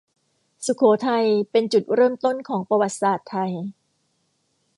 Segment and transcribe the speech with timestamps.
[0.65, 3.51] สุโขทัยเป็นจุดเริ่มต้นของประวัติศาสตร์ไทย